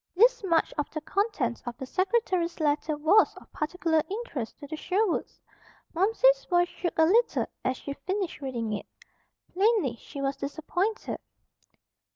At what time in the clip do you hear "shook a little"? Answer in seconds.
6.69-7.45